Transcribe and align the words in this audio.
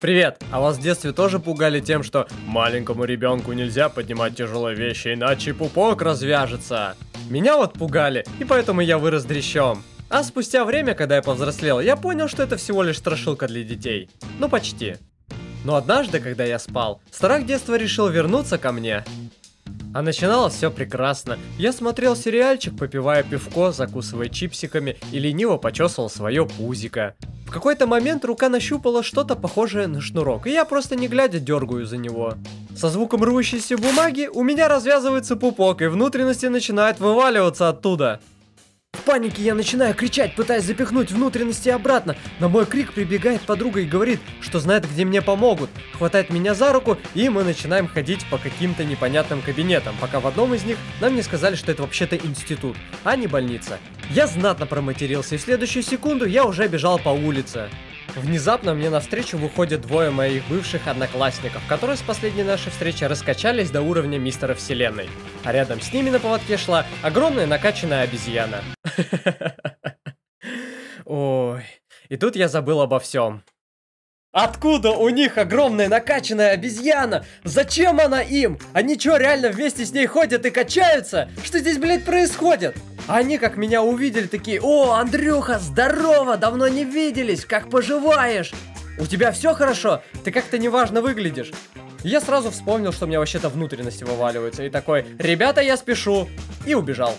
Привет! 0.00 0.40
А 0.52 0.60
вас 0.60 0.76
в 0.76 0.80
детстве 0.80 1.10
тоже 1.10 1.40
пугали 1.40 1.80
тем, 1.80 2.04
что 2.04 2.28
маленькому 2.46 3.02
ребенку 3.02 3.52
нельзя 3.52 3.88
поднимать 3.88 4.36
тяжелые 4.36 4.76
вещи, 4.76 5.14
иначе 5.14 5.54
пупок 5.54 6.02
развяжется? 6.02 6.94
Меня 7.28 7.56
вот 7.56 7.72
пугали, 7.72 8.24
и 8.38 8.44
поэтому 8.44 8.80
я 8.80 8.96
вырос 8.96 9.24
дрещом. 9.24 9.82
А 10.08 10.22
спустя 10.22 10.64
время, 10.64 10.94
когда 10.94 11.16
я 11.16 11.22
повзрослел, 11.22 11.80
я 11.80 11.96
понял, 11.96 12.28
что 12.28 12.44
это 12.44 12.56
всего 12.56 12.84
лишь 12.84 12.98
страшилка 12.98 13.48
для 13.48 13.64
детей. 13.64 14.08
Ну 14.38 14.48
почти. 14.48 14.98
Но 15.64 15.74
однажды, 15.74 16.20
когда 16.20 16.44
я 16.44 16.60
спал, 16.60 17.02
страх 17.10 17.44
детства 17.44 17.76
решил 17.76 18.06
вернуться 18.06 18.56
ко 18.56 18.70
мне. 18.70 19.04
А 19.94 20.02
начиналось 20.02 20.54
все 20.54 20.70
прекрасно. 20.70 21.38
Я 21.58 21.72
смотрел 21.72 22.14
сериальчик, 22.14 22.78
попивая 22.78 23.24
пивко, 23.24 23.72
закусывая 23.72 24.28
чипсиками 24.28 24.96
и 25.10 25.18
лениво 25.18 25.56
почесывал 25.56 26.08
свое 26.08 26.46
пузико. 26.46 27.16
В 27.48 27.50
какой-то 27.50 27.86
момент 27.86 28.26
рука 28.26 28.50
нащупала 28.50 29.02
что-то 29.02 29.34
похожее 29.34 29.86
на 29.86 30.02
шнурок, 30.02 30.46
и 30.46 30.50
я 30.50 30.66
просто 30.66 30.96
не 30.96 31.08
глядя 31.08 31.40
дергаю 31.40 31.86
за 31.86 31.96
него. 31.96 32.34
Со 32.76 32.90
звуком 32.90 33.24
рвущейся 33.24 33.78
бумаги 33.78 34.28
у 34.30 34.42
меня 34.42 34.68
развязывается 34.68 35.34
пупок, 35.34 35.80
и 35.80 35.86
внутренности 35.86 36.44
начинают 36.44 37.00
вываливаться 37.00 37.70
оттуда. 37.70 38.20
Панике 39.08 39.40
я 39.40 39.54
начинаю 39.54 39.94
кричать, 39.94 40.34
пытаясь 40.34 40.64
запихнуть 40.64 41.10
внутренности 41.10 41.70
обратно. 41.70 42.14
На 42.40 42.48
мой 42.48 42.66
крик 42.66 42.92
прибегает 42.92 43.40
подруга 43.40 43.80
и 43.80 43.86
говорит, 43.86 44.20
что 44.42 44.60
знает, 44.60 44.86
где 44.86 45.06
мне 45.06 45.22
помогут. 45.22 45.70
Хватает 45.94 46.28
меня 46.28 46.52
за 46.52 46.74
руку, 46.74 46.98
и 47.14 47.30
мы 47.30 47.42
начинаем 47.42 47.88
ходить 47.88 48.26
по 48.28 48.36
каким-то 48.36 48.84
непонятным 48.84 49.40
кабинетам, 49.40 49.96
пока 49.98 50.20
в 50.20 50.26
одном 50.26 50.52
из 50.52 50.64
них 50.64 50.76
нам 51.00 51.16
не 51.16 51.22
сказали, 51.22 51.54
что 51.54 51.72
это 51.72 51.84
вообще-то 51.84 52.16
институт, 52.16 52.76
а 53.02 53.16
не 53.16 53.26
больница. 53.26 53.78
Я 54.10 54.26
знатно 54.26 54.66
проматерился, 54.66 55.36
и 55.36 55.38
в 55.38 55.40
следующую 55.40 55.84
секунду 55.84 56.26
я 56.26 56.44
уже 56.44 56.68
бежал 56.68 56.98
по 56.98 57.08
улице. 57.08 57.70
Внезапно 58.14 58.74
мне 58.74 58.90
навстречу 58.90 59.38
выходят 59.38 59.80
двое 59.80 60.10
моих 60.10 60.46
бывших 60.48 60.86
одноклассников, 60.86 61.62
которые 61.66 61.96
с 61.96 62.02
последней 62.02 62.42
нашей 62.42 62.70
встречи 62.70 63.04
раскачались 63.04 63.70
до 63.70 63.80
уровня 63.80 64.18
мистера 64.18 64.54
Вселенной. 64.54 65.08
А 65.44 65.52
рядом 65.52 65.80
с 65.80 65.94
ними 65.94 66.10
на 66.10 66.20
поводке 66.20 66.58
шла 66.58 66.84
огромная 67.00 67.46
накачанная 67.46 68.02
обезьяна. 68.02 68.62
Ой, 71.04 71.64
и 72.08 72.16
тут 72.16 72.36
я 72.36 72.48
забыл 72.48 72.80
обо 72.80 72.98
всем. 72.98 73.44
Откуда 74.30 74.90
у 74.90 75.08
них 75.08 75.38
огромная 75.38 75.88
накачанная 75.88 76.50
обезьяна? 76.50 77.24
Зачем 77.44 77.98
она 77.98 78.20
им? 78.20 78.58
Они 78.74 78.98
что, 78.98 79.16
реально 79.16 79.48
вместе 79.48 79.86
с 79.86 79.92
ней 79.92 80.06
ходят 80.06 80.44
и 80.44 80.50
качаются? 80.50 81.30
Что 81.42 81.58
здесь, 81.58 81.78
блядь, 81.78 82.04
происходит? 82.04 82.76
Они 83.06 83.38
как 83.38 83.56
меня 83.56 83.82
увидели, 83.82 84.26
такие, 84.26 84.60
о, 84.60 84.92
Андрюха, 84.92 85.58
здорово, 85.58 86.36
давно 86.36 86.68
не 86.68 86.84
виделись, 86.84 87.46
как 87.46 87.70
поживаешь? 87.70 88.52
У 89.00 89.06
тебя 89.06 89.32
все 89.32 89.54
хорошо? 89.54 90.02
Ты 90.24 90.30
как-то 90.30 90.58
неважно 90.58 91.00
выглядишь. 91.00 91.52
Я 92.04 92.20
сразу 92.20 92.50
вспомнил, 92.50 92.92
что 92.92 93.06
у 93.06 93.08
меня 93.08 93.20
вообще-то 93.20 93.48
внутренности 93.48 94.04
вываливаются, 94.04 94.62
и 94.62 94.70
такой, 94.70 95.06
ребята, 95.18 95.62
я 95.62 95.76
спешу, 95.76 96.28
и 96.66 96.74
убежал. 96.74 97.14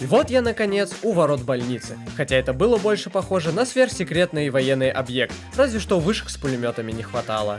И 0.00 0.06
вот 0.06 0.30
я, 0.30 0.42
наконец, 0.42 0.92
у 1.02 1.12
ворот 1.12 1.42
больницы. 1.42 1.98
Хотя 2.16 2.36
это 2.36 2.52
было 2.52 2.76
больше 2.76 3.10
похоже 3.10 3.52
на 3.52 3.66
сверхсекретный 3.66 4.48
военный 4.50 4.90
объект, 4.90 5.34
разве 5.56 5.80
что 5.80 5.98
вышек 5.98 6.30
с 6.30 6.36
пулеметами 6.36 6.92
не 6.92 7.02
хватало. 7.02 7.58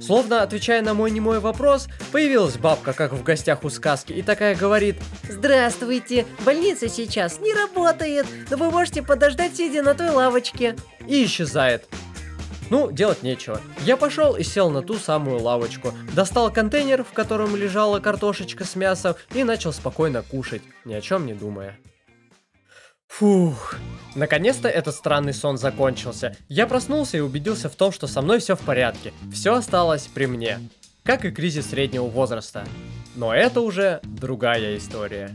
Словно 0.00 0.42
отвечая 0.42 0.82
на 0.82 0.94
мой 0.94 1.10
немой 1.10 1.40
вопрос, 1.40 1.88
появилась 2.10 2.56
бабка, 2.56 2.92
как 2.92 3.12
в 3.12 3.22
гостях 3.22 3.64
у 3.64 3.70
сказки, 3.70 4.12
и 4.12 4.22
такая 4.22 4.56
говорит 4.56 4.96
Здравствуйте, 5.28 6.26
больница 6.44 6.88
сейчас 6.88 7.38
не 7.40 7.54
работает, 7.54 8.26
но 8.50 8.56
вы 8.56 8.70
можете 8.70 9.02
подождать, 9.02 9.56
сидя 9.56 9.82
на 9.82 9.94
той 9.94 10.10
лавочке. 10.10 10.76
И 11.06 11.24
исчезает. 11.24 11.86
Ну, 12.70 12.90
делать 12.90 13.22
нечего. 13.22 13.60
Я 13.80 13.96
пошел 13.96 14.36
и 14.36 14.42
сел 14.42 14.70
на 14.70 14.82
ту 14.82 14.94
самую 14.94 15.40
лавочку, 15.40 15.92
достал 16.14 16.50
контейнер, 16.50 17.04
в 17.04 17.12
котором 17.12 17.54
лежала 17.56 18.00
картошечка 18.00 18.64
с 18.64 18.74
мясом, 18.74 19.14
и 19.34 19.44
начал 19.44 19.72
спокойно 19.72 20.22
кушать, 20.22 20.62
ни 20.84 20.94
о 20.94 21.00
чем 21.00 21.26
не 21.26 21.34
думая. 21.34 21.78
Фух. 23.08 23.76
Наконец-то 24.14 24.68
этот 24.68 24.94
странный 24.94 25.34
сон 25.34 25.56
закончился. 25.56 26.36
Я 26.48 26.66
проснулся 26.66 27.16
и 27.16 27.20
убедился 27.20 27.68
в 27.68 27.76
том, 27.76 27.92
что 27.92 28.06
со 28.06 28.22
мной 28.22 28.40
все 28.40 28.56
в 28.56 28.60
порядке. 28.60 29.12
Все 29.32 29.54
осталось 29.54 30.08
при 30.12 30.26
мне. 30.26 30.58
Как 31.04 31.24
и 31.24 31.30
кризис 31.30 31.70
среднего 31.70 32.06
возраста. 32.06 32.64
Но 33.14 33.32
это 33.32 33.60
уже 33.60 34.00
другая 34.02 34.76
история. 34.76 35.30